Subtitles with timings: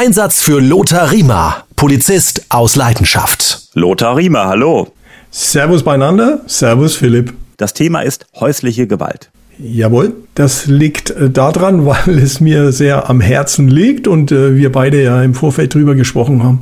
[0.00, 3.62] Einsatz für Lothar Riemer, Polizist aus Leidenschaft.
[3.74, 4.92] Lothar Riemer, hallo.
[5.32, 7.34] Servus beieinander, Servus Philipp.
[7.56, 9.28] Das Thema ist häusliche Gewalt.
[9.58, 14.70] Jawohl, das liegt äh, daran, weil es mir sehr am Herzen liegt und äh, wir
[14.70, 16.60] beide ja im Vorfeld drüber gesprochen haben,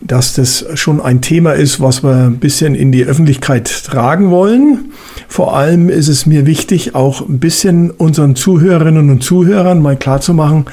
[0.00, 4.92] dass das schon ein Thema ist, was wir ein bisschen in die Öffentlichkeit tragen wollen.
[5.28, 10.66] Vor allem ist es mir wichtig, auch ein bisschen unseren Zuhörerinnen und Zuhörern mal klarzumachen,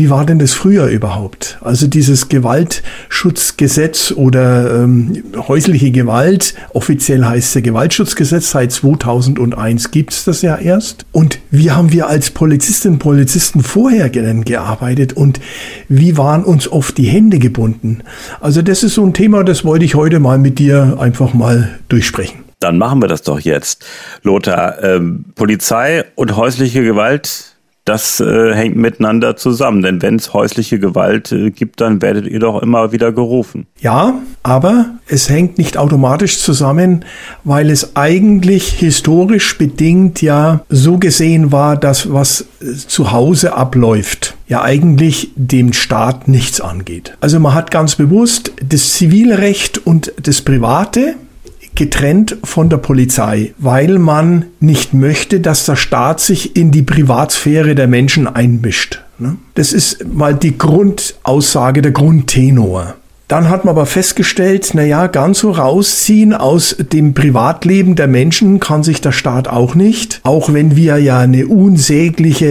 [0.00, 1.58] wie war denn das früher überhaupt?
[1.60, 10.24] Also dieses Gewaltschutzgesetz oder ähm, häusliche Gewalt, offiziell heißt es Gewaltschutzgesetz, seit 2001 gibt es
[10.24, 11.04] das ja erst.
[11.12, 15.38] Und wie haben wir als Polizistinnen und Polizisten vorher gearbeitet und
[15.90, 18.02] wie waren uns oft die Hände gebunden?
[18.40, 21.78] Also das ist so ein Thema, das wollte ich heute mal mit dir einfach mal
[21.90, 22.38] durchsprechen.
[22.58, 23.84] Dann machen wir das doch jetzt.
[24.22, 27.50] Lothar, ähm, Polizei und häusliche Gewalt
[27.90, 29.82] das äh, hängt miteinander zusammen.
[29.82, 33.66] Denn wenn es häusliche Gewalt äh, gibt, dann werdet ihr doch immer wieder gerufen.
[33.80, 37.04] Ja, aber es hängt nicht automatisch zusammen,
[37.42, 42.46] weil es eigentlich historisch bedingt ja so gesehen war, dass was
[42.86, 47.16] zu Hause abläuft, ja eigentlich dem Staat nichts angeht.
[47.20, 51.16] Also man hat ganz bewusst das Zivilrecht und das Private
[51.80, 57.74] getrennt von der Polizei, weil man nicht möchte, dass der Staat sich in die Privatsphäre
[57.74, 59.00] der Menschen einmischt.
[59.18, 59.38] Ne?
[59.54, 62.96] Das ist mal die Grundaussage, der Grundtenor.
[63.30, 68.58] Dann hat man aber festgestellt, na ja, ganz so rausziehen aus dem Privatleben der Menschen
[68.58, 70.18] kann sich der Staat auch nicht.
[70.24, 72.46] Auch wenn wir ja eine unsägliche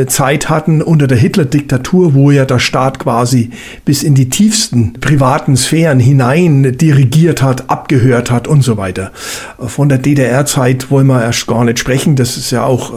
[0.00, 3.50] äh, Zeit hatten unter der Hitler-Diktatur, wo ja der Staat quasi
[3.84, 9.12] bis in die tiefsten privaten Sphären hinein dirigiert hat, abgehört hat und so weiter.
[9.58, 12.16] Von der DDR-Zeit wollen wir erst gar nicht sprechen.
[12.16, 12.96] Das ist ja auch äh,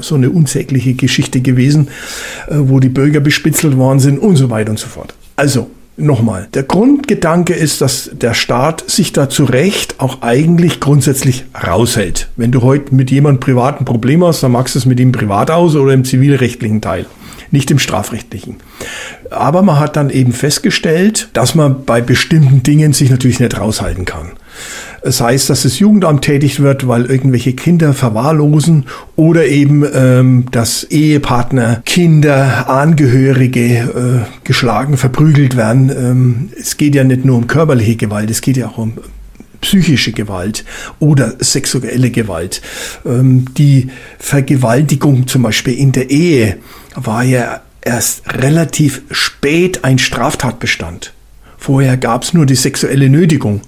[0.00, 1.88] so eine unsägliche Geschichte gewesen,
[2.48, 5.12] äh, wo die Bürger bespitzelt worden sind und so weiter und so fort.
[5.36, 5.68] Also,
[6.00, 12.30] Nochmal, der Grundgedanke ist, dass der Staat sich da zu Recht auch eigentlich grundsätzlich raushält.
[12.36, 15.50] Wenn du heute mit jemandem privaten Problem hast, dann machst du es mit ihm privat
[15.50, 17.04] aus oder im zivilrechtlichen Teil,
[17.50, 18.56] nicht im strafrechtlichen.
[19.30, 24.06] Aber man hat dann eben festgestellt, dass man bei bestimmten Dingen sich natürlich nicht raushalten
[24.06, 24.32] kann.
[25.02, 30.84] Es heißt, dass das Jugendamt tätig wird, weil irgendwelche Kinder verwahrlosen oder eben, ähm, dass
[30.84, 35.90] Ehepartner, Kinder, Angehörige äh, geschlagen, verprügelt werden.
[35.90, 38.94] Ähm, es geht ja nicht nur um körperliche Gewalt, es geht ja auch um
[39.60, 40.64] psychische Gewalt
[40.98, 42.60] oder sexuelle Gewalt.
[43.06, 43.88] Ähm, die
[44.18, 46.58] Vergewaltigung zum Beispiel in der Ehe
[46.94, 51.14] war ja erst relativ spät ein Straftatbestand.
[51.56, 53.60] Vorher gab es nur die sexuelle Nötigung.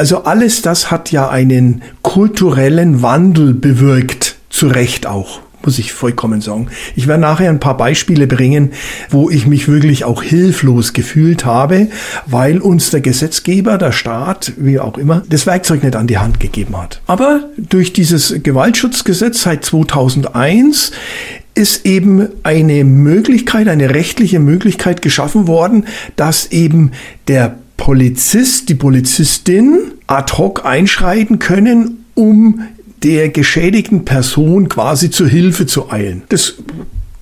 [0.00, 6.40] Also alles das hat ja einen kulturellen Wandel bewirkt, zu Recht auch muss ich vollkommen
[6.40, 6.68] sagen.
[6.96, 8.72] Ich werde nachher ein paar Beispiele bringen,
[9.10, 11.88] wo ich mich wirklich auch hilflos gefühlt habe,
[12.24, 16.40] weil uns der Gesetzgeber, der Staat, wie auch immer, das Werkzeug nicht an die Hand
[16.40, 17.02] gegeben hat.
[17.06, 20.92] Aber durch dieses Gewaltschutzgesetz seit 2001
[21.54, 25.84] ist eben eine Möglichkeit, eine rechtliche Möglichkeit geschaffen worden,
[26.16, 26.92] dass eben
[27.28, 27.58] der
[27.90, 32.60] Polizist, die Polizistin ad hoc einschreiten können, um
[33.02, 36.22] der geschädigten Person quasi zur Hilfe zu eilen.
[36.28, 36.54] Das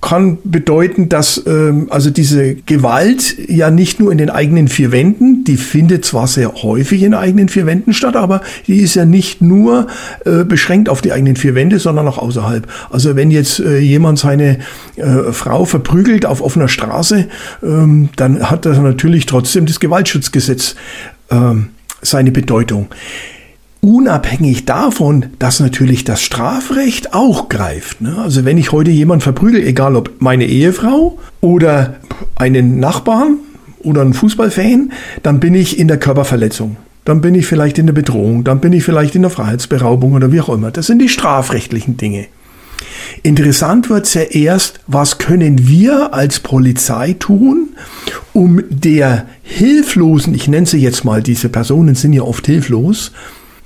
[0.01, 5.43] kann bedeuten, dass ähm, also diese Gewalt ja nicht nur in den eigenen vier Wänden,
[5.43, 9.41] die findet zwar sehr häufig in eigenen vier Wänden statt, aber die ist ja nicht
[9.41, 9.87] nur
[10.25, 12.65] äh, beschränkt auf die eigenen vier Wände, sondern auch außerhalb.
[12.89, 14.59] Also wenn jetzt äh, jemand seine
[14.95, 17.27] äh, Frau verprügelt auf offener Straße,
[17.61, 20.75] ähm, dann hat das natürlich trotzdem das Gewaltschutzgesetz
[21.29, 21.69] ähm,
[22.01, 22.87] seine Bedeutung.
[23.81, 28.01] Unabhängig davon, dass natürlich das Strafrecht auch greift.
[28.01, 28.17] Ne?
[28.17, 31.95] Also wenn ich heute jemanden verprügel, egal ob meine Ehefrau oder
[32.35, 33.37] einen Nachbarn
[33.79, 34.91] oder einen Fußballfan,
[35.23, 36.75] dann bin ich in der Körperverletzung.
[37.05, 40.33] Dann bin ich vielleicht in der Bedrohung, dann bin ich vielleicht in der Freiheitsberaubung oder
[40.33, 40.71] wie auch immer.
[40.71, 42.27] Das sind die strafrechtlichen Dinge.
[43.23, 47.69] Interessant wird es ja erst, was können wir als Polizei tun,
[48.33, 53.11] um der Hilflosen, ich nenne sie jetzt mal, diese Personen sind ja oft hilflos,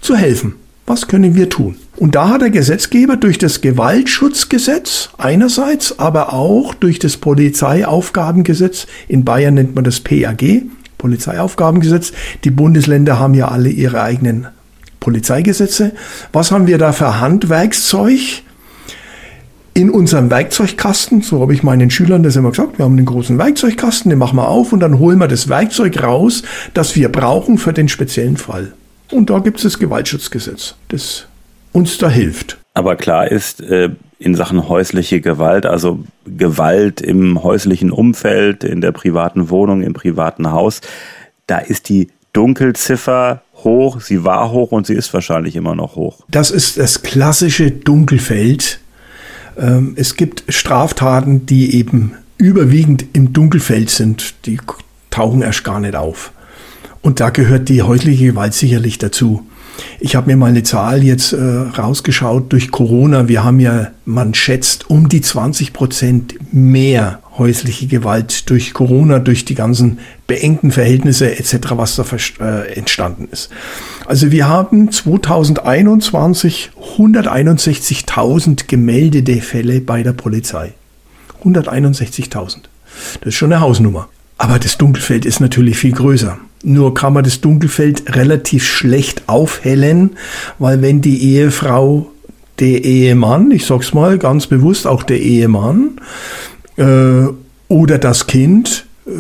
[0.04, 0.56] zu helfen.
[0.86, 1.78] Was können wir tun?
[1.96, 9.24] Und da hat der Gesetzgeber durch das Gewaltschutzgesetz einerseits, aber auch durch das Polizeiaufgabengesetz, in
[9.24, 10.64] Bayern nennt man das PAG,
[10.98, 12.12] Polizeiaufgabengesetz,
[12.44, 14.48] die Bundesländer haben ja alle ihre eigenen
[15.00, 15.94] Polizeigesetze.
[16.34, 18.44] Was haben wir da für Handwerkszeug?
[19.76, 23.40] in unserem Werkzeugkasten, so habe ich meinen Schülern das immer gesagt, wir haben einen großen
[23.40, 26.44] Werkzeugkasten, den machen wir auf und dann holen wir das Werkzeug raus,
[26.76, 28.74] das wir brauchen für den speziellen Fall.
[29.14, 31.28] Und da gibt es das Gewaltschutzgesetz, das
[31.72, 32.58] uns da hilft.
[32.74, 38.92] Aber klar ist, äh, in Sachen häusliche Gewalt, also Gewalt im häuslichen Umfeld, in der
[38.92, 40.82] privaten Wohnung, im privaten Haus.
[41.46, 46.24] Da ist die Dunkelziffer hoch, sie war hoch und sie ist wahrscheinlich immer noch hoch.
[46.30, 48.80] Das ist das klassische Dunkelfeld.
[49.58, 54.34] Ähm, es gibt Straftaten, die eben überwiegend im Dunkelfeld sind.
[54.46, 54.60] Die
[55.12, 56.32] tauchen erst gar nicht auf.
[57.04, 59.46] Und da gehört die häusliche Gewalt sicherlich dazu.
[60.00, 63.28] Ich habe mir mal eine Zahl jetzt äh, rausgeschaut durch Corona.
[63.28, 69.44] Wir haben ja, man schätzt, um die 20 Prozent mehr häusliche Gewalt durch Corona, durch
[69.44, 72.06] die ganzen beengten Verhältnisse etc., was da
[72.40, 73.50] äh, entstanden ist.
[74.06, 80.74] Also wir haben 2021 161.000 gemeldete Fälle bei der Polizei.
[81.44, 82.58] 161.000.
[83.20, 84.08] Das ist schon eine Hausnummer.
[84.38, 86.38] Aber das Dunkelfeld ist natürlich viel größer.
[86.64, 90.12] Nur kann man das Dunkelfeld relativ schlecht aufhellen,
[90.60, 92.10] weil wenn die Ehefrau,
[92.60, 96.00] der Ehemann, ich sag's mal ganz bewusst, auch der Ehemann
[96.78, 97.26] äh,
[97.68, 99.12] oder das Kind äh,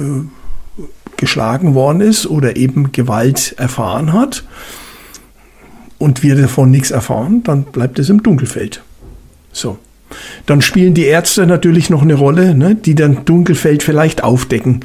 [1.17, 4.43] geschlagen worden ist oder eben Gewalt erfahren hat
[5.97, 8.83] und wir davon nichts erfahren, dann bleibt es im Dunkelfeld.
[9.51, 9.77] So.
[10.45, 14.81] Dann spielen die Ärzte natürlich noch eine Rolle, ne, die dann Dunkelfeld vielleicht aufdecken,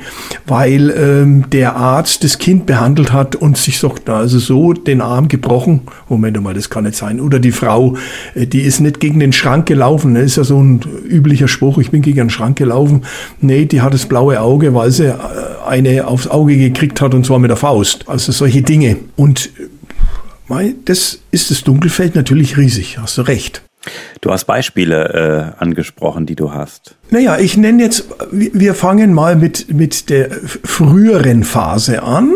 [0.46, 5.28] weil ähm, der Arzt das Kind behandelt hat und sich sagt, also so den Arm
[5.28, 5.82] gebrochen.
[6.08, 7.20] Moment mal, das kann nicht sein.
[7.20, 7.96] Oder die Frau,
[8.34, 10.14] äh, die ist nicht gegen den Schrank gelaufen.
[10.14, 13.02] Das ist ja so ein üblicher Spruch, ich bin gegen den Schrank gelaufen.
[13.40, 15.16] Nee, die hat das blaue Auge, weil sie äh,
[15.66, 18.04] eine aufs Auge gekriegt hat und zwar mit der Faust.
[18.08, 18.96] Also solche Dinge.
[19.16, 23.67] Und äh, das ist das Dunkelfeld natürlich riesig, hast du recht.
[24.20, 26.94] Du hast Beispiele äh, angesprochen, die du hast.
[27.10, 32.34] Naja, ich nenne jetzt, wir fangen mal mit, mit der früheren Phase an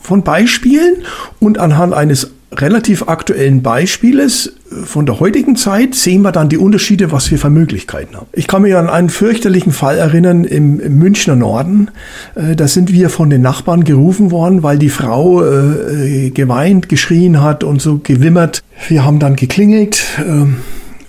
[0.00, 1.04] von Beispielen
[1.40, 4.52] und anhand eines relativ aktuellen Beispieles
[4.84, 8.26] von der heutigen Zeit sehen wir dann die Unterschiede, was wir für Möglichkeiten haben.
[8.32, 11.90] Ich kann mich an einen fürchterlichen Fall erinnern im, im Münchner Norden.
[12.34, 17.40] Äh, da sind wir von den Nachbarn gerufen worden, weil die Frau äh, geweint, geschrien
[17.40, 18.62] hat und so gewimmert.
[18.88, 20.46] Wir haben dann geklingelt äh,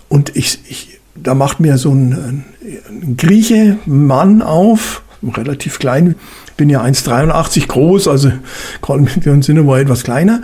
[0.09, 2.43] und ich, ich, da macht mir so ein,
[2.89, 5.03] ein Grieche, Mann auf,
[5.35, 6.15] relativ klein,
[6.57, 10.41] bin ja 1,83 groß, also mit wir sind aber etwas kleiner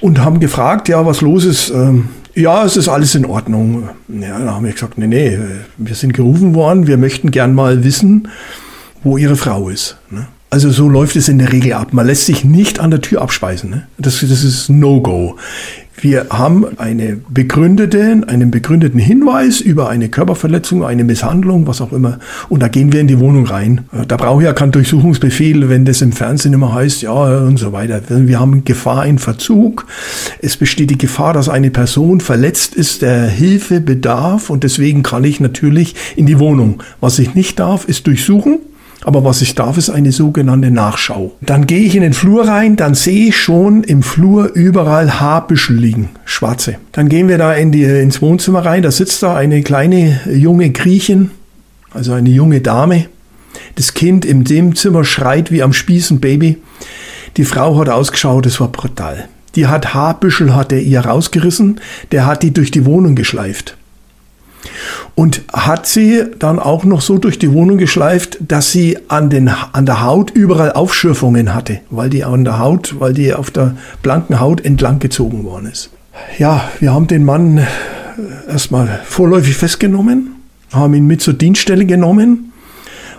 [0.00, 1.70] und haben gefragt, ja, was los ist.
[1.70, 3.88] Ähm, ja, es ist alles in Ordnung.
[4.08, 5.38] Ja, da haben wir gesagt, nee, nee,
[5.78, 8.28] wir sind gerufen worden, wir möchten gern mal wissen,
[9.02, 9.96] wo ihre Frau ist.
[10.10, 10.26] Ne?
[10.48, 11.92] Also so läuft es in der Regel ab.
[11.92, 13.70] Man lässt sich nicht an der Tür abspeisen.
[13.70, 13.86] Ne?
[13.98, 15.36] Das, das ist No-Go.
[15.98, 22.18] Wir haben eine begründete, einen begründeten Hinweis über eine Körperverletzung, eine Misshandlung, was auch immer.
[22.50, 23.86] Und da gehen wir in die Wohnung rein.
[24.06, 27.72] Da brauche ich ja keinen Durchsuchungsbefehl, wenn das im Fernsehen immer heißt, ja, und so
[27.72, 28.02] weiter.
[28.08, 29.86] Wir haben Gefahr in Verzug.
[30.42, 34.50] Es besteht die Gefahr, dass eine Person verletzt ist, der Hilfe bedarf.
[34.50, 36.82] Und deswegen kann ich natürlich in die Wohnung.
[37.00, 38.58] Was ich nicht darf, ist durchsuchen.
[39.06, 41.30] Aber was ich darf, ist eine sogenannte Nachschau.
[41.40, 45.76] Dann gehe ich in den Flur rein, dann sehe ich schon im Flur überall Haarbüschel
[45.76, 46.78] liegen, schwarze.
[46.90, 50.70] Dann gehen wir da in die, ins Wohnzimmer rein, da sitzt da eine kleine junge
[50.70, 51.30] Griechin,
[51.94, 53.06] also eine junge Dame.
[53.76, 56.60] Das Kind in dem Zimmer schreit wie am Spießen Baby.
[57.36, 59.28] Die Frau hat ausgeschaut, es war brutal.
[59.54, 61.80] Die hat Haarbüschel, hat er ihr rausgerissen,
[62.10, 63.76] der hat die durch die Wohnung geschleift
[65.16, 69.48] und hat sie dann auch noch so durch die Wohnung geschleift, dass sie an, den,
[69.48, 73.74] an der Haut überall Aufschürfungen hatte, weil die an der Haut, weil die auf der
[74.02, 75.90] blanken Haut entlang gezogen worden ist.
[76.38, 77.62] Ja, wir haben den Mann äh,
[78.46, 80.34] erstmal vorläufig festgenommen,
[80.70, 82.45] haben ihn mit zur Dienststelle genommen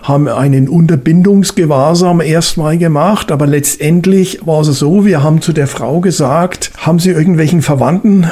[0.02, 6.00] haben einen Unterbindungsgewahrsam erstmal gemacht, aber letztendlich war es so, wir haben zu der Frau
[6.00, 8.30] gesagt, haben Sie irgendwelchen Verwandten,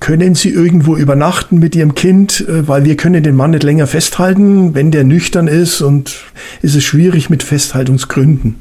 [0.00, 3.86] können Sie irgendwo übernachten mit Ihrem Kind, äh, weil wir können den Mann nicht länger
[3.86, 6.24] festhalten, wenn der nüchtern ist und
[6.62, 8.56] ist es schwierig mit Festhaltungsgründen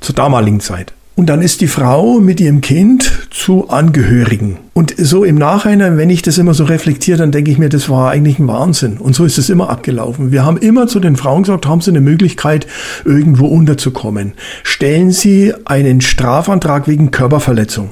[0.00, 0.92] zur damaligen Zeit.
[1.14, 4.56] Und dann ist die Frau mit ihrem Kind zu Angehörigen.
[4.72, 7.90] Und so im Nachhinein, wenn ich das immer so reflektiere, dann denke ich mir, das
[7.90, 8.96] war eigentlich ein Wahnsinn.
[8.96, 10.32] Und so ist es immer abgelaufen.
[10.32, 12.66] Wir haben immer zu den Frauen gesagt, haben Sie eine Möglichkeit,
[13.04, 14.32] irgendwo unterzukommen.
[14.62, 17.90] Stellen Sie einen Strafantrag wegen Körperverletzung.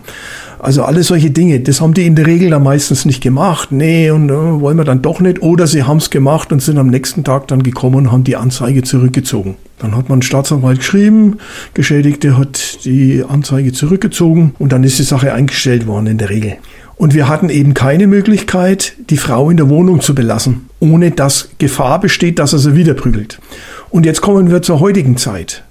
[0.62, 3.72] Also alle solche Dinge, das haben die in der Regel dann meistens nicht gemacht.
[3.72, 5.40] Nee, und äh, wollen wir dann doch nicht.
[5.40, 8.36] Oder sie haben es gemacht und sind am nächsten Tag dann gekommen und haben die
[8.36, 9.56] Anzeige zurückgezogen.
[9.78, 11.38] Dann hat man Staatsanwalt geschrieben,
[11.72, 16.56] Geschädigte hat die Anzeige zurückgezogen und dann ist die Sache eingestellt worden in der Regel.
[16.96, 21.48] Und wir hatten eben keine Möglichkeit, die Frau in der Wohnung zu belassen, ohne dass
[21.56, 23.40] Gefahr besteht, dass er sie wieder prügelt.
[23.88, 25.64] Und jetzt kommen wir zur heutigen Zeit.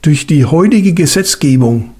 [0.00, 1.90] Durch die heutige Gesetzgebung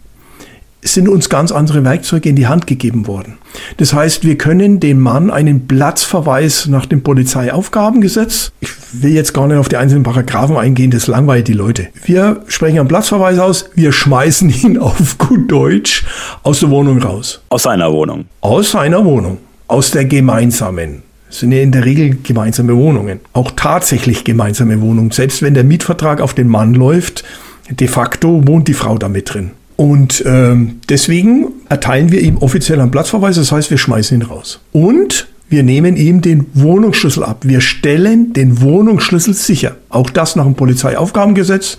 [0.83, 3.39] sind uns ganz andere Werkzeuge in die Hand gegeben worden.
[3.77, 9.47] Das heißt, wir können dem Mann einen Platzverweis nach dem Polizeiaufgabengesetz, ich will jetzt gar
[9.47, 11.89] nicht auf die einzelnen Paragraphen eingehen, das langweilt die Leute.
[12.05, 16.05] Wir sprechen einen Platzverweis aus, wir schmeißen ihn auf gut Deutsch
[16.43, 17.41] aus der Wohnung raus.
[17.49, 18.27] Aus seiner Wohnung.
[18.41, 19.39] Aus seiner Wohnung.
[19.69, 21.03] Aus der gemeinsamen.
[21.29, 23.21] Das sind ja in der Regel gemeinsame Wohnungen.
[23.33, 25.13] Auch tatsächlich gemeinsame Wohnungen.
[25.13, 27.25] Selbst wenn der Mietvertrag auf den Mann läuft,
[27.71, 29.53] de facto wohnt die Frau da mit drin.
[29.83, 34.61] Und ähm, deswegen erteilen wir ihm offiziell einen Platzverweis, das heißt, wir schmeißen ihn raus.
[34.71, 37.39] Und wir nehmen ihm den Wohnungsschlüssel ab.
[37.43, 39.75] Wir stellen den Wohnungsschlüssel sicher.
[39.89, 41.79] Auch das nach dem Polizeiaufgabengesetz.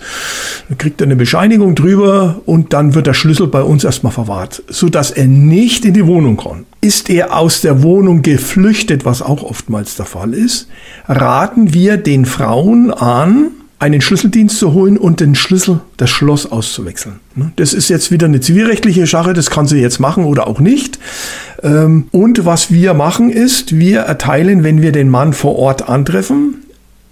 [0.68, 4.62] Da kriegt er eine Bescheinigung drüber und dann wird der Schlüssel bei uns erstmal verwahrt,
[4.68, 6.66] sodass er nicht in die Wohnung kommt.
[6.82, 10.68] Ist er aus der Wohnung geflüchtet, was auch oftmals der Fall ist,
[11.08, 13.46] raten wir den Frauen an,
[13.84, 17.16] einen Schlüsseldienst zu holen und den Schlüssel, das Schloss auszuwechseln.
[17.34, 17.52] Ne?
[17.56, 20.98] Das ist jetzt wieder eine zivilrechtliche Sache, das kann sie jetzt machen oder auch nicht.
[21.62, 26.62] Ähm, und was wir machen ist, wir erteilen, wenn wir den Mann vor Ort antreffen,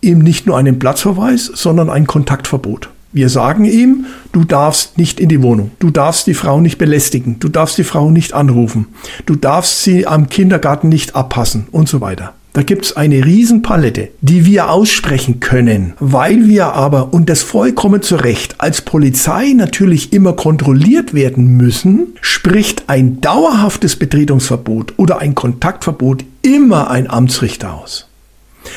[0.00, 2.88] ihm nicht nur einen Platzverweis, sondern ein Kontaktverbot.
[3.12, 7.38] Wir sagen ihm, du darfst nicht in die Wohnung, du darfst die Frau nicht belästigen,
[7.38, 8.86] du darfst die Frau nicht anrufen,
[9.26, 12.32] du darfst sie am Kindergarten nicht abpassen und so weiter.
[12.54, 18.16] Da gibt's eine Riesenpalette, die wir aussprechen können, weil wir aber, und das vollkommen zu
[18.16, 26.24] Recht, als Polizei natürlich immer kontrolliert werden müssen, spricht ein dauerhaftes Betretungsverbot oder ein Kontaktverbot
[26.42, 28.08] immer ein Amtsrichter aus.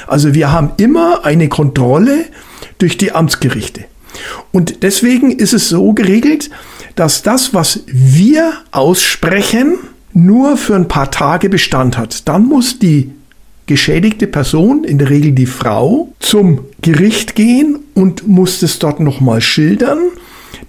[0.07, 2.25] Also wir haben immer eine Kontrolle
[2.77, 3.83] durch die Amtsgerichte.
[4.53, 6.49] Und deswegen ist es so geregelt,
[6.95, 9.75] dass das, was wir aussprechen,
[10.13, 12.25] nur für ein paar Tage Bestand hat.
[12.29, 13.11] Dann muss die
[13.67, 19.41] geschädigte Person, in der Regel die Frau, zum Gericht gehen und muss es dort nochmal
[19.41, 19.99] schildern,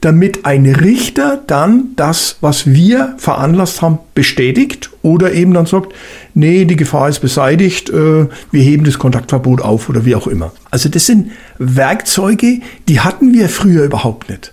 [0.01, 5.93] damit ein Richter dann das, was wir veranlasst haben, bestätigt oder eben dann sagt,
[6.35, 10.53] nee, die Gefahr ist beseitigt, äh, wir heben das Kontaktverbot auf oder wie auch immer.
[10.71, 14.53] Also das sind Werkzeuge, die hatten wir früher überhaupt nicht.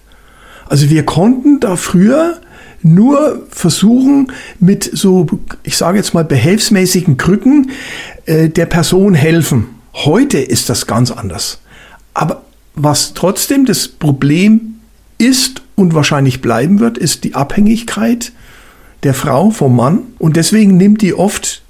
[0.67, 2.39] Also wir konnten da früher
[2.83, 5.27] nur versuchen, mit so,
[5.63, 7.71] ich sage jetzt mal, behelfsmäßigen Krücken
[8.25, 9.67] äh, der Person helfen.
[9.93, 11.59] Heute ist das ganz anders.
[12.13, 12.43] Aber
[12.75, 14.75] was trotzdem das Problem
[15.17, 18.31] ist und wahrscheinlich bleiben wird, ist die Abhängigkeit
[19.03, 19.99] der Frau vom Mann.
[20.19, 21.61] Und deswegen nimmt die oft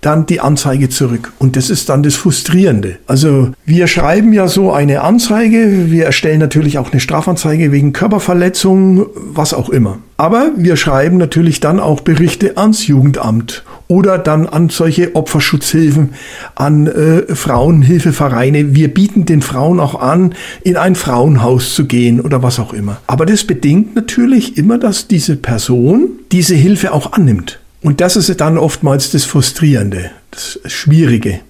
[0.00, 1.32] dann die Anzeige zurück.
[1.38, 2.98] Und das ist dann das Frustrierende.
[3.06, 9.06] Also wir schreiben ja so eine Anzeige, wir erstellen natürlich auch eine Strafanzeige wegen Körperverletzung,
[9.14, 9.98] was auch immer.
[10.20, 16.10] Aber wir schreiben natürlich dann auch Berichte ans Jugendamt oder dann an solche Opferschutzhilfen,
[16.54, 18.74] an äh, Frauenhilfevereine.
[18.74, 22.98] Wir bieten den Frauen auch an, in ein Frauenhaus zu gehen oder was auch immer.
[23.06, 27.58] Aber das bedingt natürlich immer, dass diese Person diese Hilfe auch annimmt.
[27.80, 31.40] Und das ist dann oftmals das Frustrierende, das Schwierige.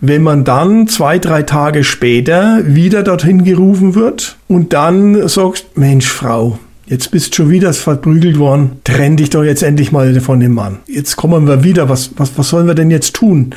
[0.00, 6.08] Wenn man dann zwei, drei Tage später wieder dorthin gerufen wird und dann sagt, Mensch,
[6.08, 6.58] Frau,
[6.90, 10.80] jetzt bist schon wieder verprügelt worden, trenn dich doch jetzt endlich mal von dem Mann.
[10.86, 13.54] Jetzt kommen wir wieder, was, was, was sollen wir denn jetzt tun?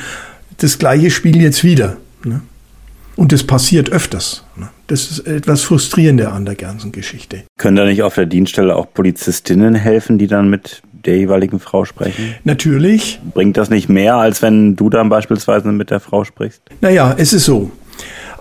[0.58, 1.96] Das gleiche Spiel jetzt wieder.
[2.24, 2.40] Ne?
[3.16, 4.44] Und das passiert öfters.
[4.56, 4.68] Ne?
[4.86, 7.42] Das ist etwas Frustrierende an der ganzen Geschichte.
[7.58, 11.84] Können da nicht auf der Dienststelle auch Polizistinnen helfen, die dann mit der jeweiligen Frau
[11.84, 12.36] sprechen?
[12.44, 13.20] Natürlich.
[13.34, 16.62] Bringt das nicht mehr, als wenn du dann beispielsweise mit der Frau sprichst?
[16.80, 17.72] Naja, es ist so.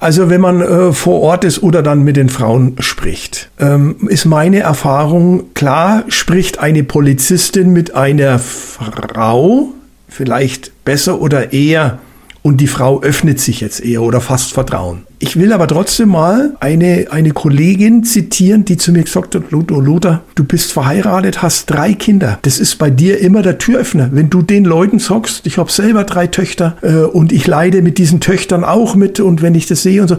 [0.03, 4.25] Also wenn man äh, vor Ort ist oder dann mit den Frauen spricht, ähm, ist
[4.25, 9.69] meine Erfahrung, klar spricht eine Polizistin mit einer Frau
[10.09, 11.99] vielleicht besser oder eher
[12.41, 15.03] und die Frau öffnet sich jetzt eher oder fast Vertrauen.
[15.23, 20.21] Ich will aber trotzdem mal eine, eine Kollegin zitieren, die zu mir gesagt hat, Lothar,
[20.35, 22.39] du bist verheiratet, hast drei Kinder.
[22.41, 24.09] Das ist bei dir immer der Türöffner.
[24.11, 27.99] Wenn du den Leuten sagst, ich habe selber drei Töchter äh, und ich leide mit
[27.99, 30.17] diesen Töchtern auch mit und wenn ich das sehe und so,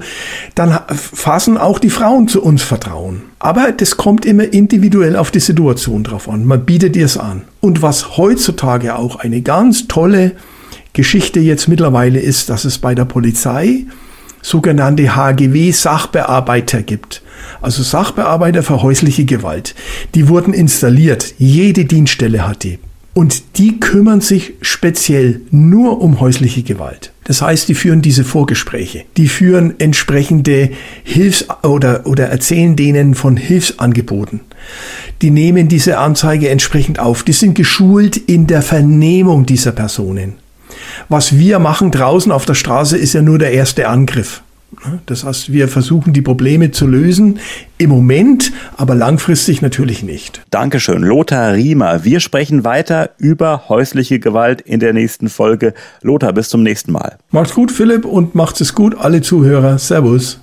[0.54, 3.24] dann fassen auch die Frauen zu uns Vertrauen.
[3.40, 6.46] Aber das kommt immer individuell auf die Situation drauf an.
[6.46, 7.42] Man bietet ihr es an.
[7.60, 10.32] Und was heutzutage auch eine ganz tolle
[10.94, 13.84] Geschichte jetzt mittlerweile ist, dass es bei der Polizei
[14.44, 17.22] sogenannte HGW-Sachbearbeiter gibt.
[17.62, 19.74] Also Sachbearbeiter für häusliche Gewalt.
[20.14, 21.34] Die wurden installiert.
[21.38, 22.78] Jede Dienststelle hat die.
[23.14, 27.12] Und die kümmern sich speziell nur um häusliche Gewalt.
[27.24, 29.04] Das heißt, die führen diese Vorgespräche.
[29.16, 30.70] Die führen entsprechende
[31.04, 34.40] Hilfs- oder, oder erzählen denen von Hilfsangeboten.
[35.22, 37.22] Die nehmen diese Anzeige entsprechend auf.
[37.22, 40.34] Die sind geschult in der Vernehmung dieser Personen.
[41.08, 44.42] Was wir machen draußen auf der Straße ist ja nur der erste Angriff.
[45.06, 47.38] Das heißt, wir versuchen die Probleme zu lösen,
[47.78, 50.42] im Moment, aber langfristig natürlich nicht.
[50.50, 52.04] Dankeschön, Lothar Riemer.
[52.04, 55.74] Wir sprechen weiter über häusliche Gewalt in der nächsten Folge.
[56.02, 57.18] Lothar, bis zum nächsten Mal.
[57.30, 59.78] Macht's gut, Philipp, und macht's es gut, alle Zuhörer.
[59.78, 60.40] Servus.